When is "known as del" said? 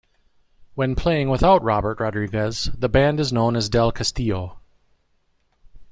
3.31-3.91